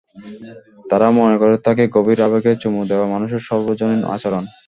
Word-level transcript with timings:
তারা 0.89 1.07
মনে 1.19 1.35
করে 1.41 1.55
থাকে, 1.65 1.83
গভীর 1.95 2.19
আবেগে 2.27 2.51
চুমু 2.61 2.81
দেওয়া 2.91 3.05
মানুষের 3.13 3.41
সর্বজনীন 3.47 4.01
আচরণ। 4.15 4.43